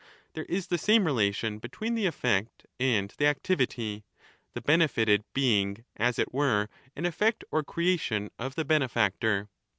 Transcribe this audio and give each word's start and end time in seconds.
There 0.33 0.45
is 0.45 0.65
the 0.69 0.79
same 0.79 1.05
relation 1.05 1.59
between 1.59 1.93
the 1.93 2.07
effect 2.07 2.65
and 2.79 3.13
the 3.19 3.27
activity, 3.27 4.03
the 4.55 4.59
benefited 4.61 5.23
being 5.31 5.85
as 5.95 6.17
it 6.17 6.33
were 6.33 6.69
an 6.95 7.05
effect 7.05 7.43
or 7.51 7.63
creation 7.63 8.31
of 8.39 8.55
the 8.55 8.65
benefactor. 8.65 9.47